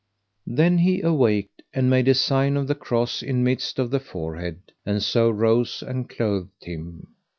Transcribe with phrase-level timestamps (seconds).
[0.47, 4.71] Then he awaked and made a sign of the cross in midst of the forehead,
[4.83, 7.09] and so rose and clothed him.